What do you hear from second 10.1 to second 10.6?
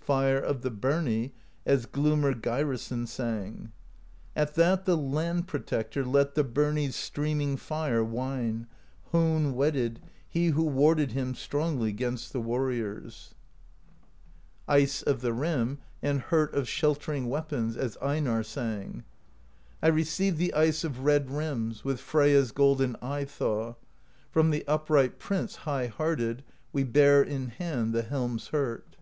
he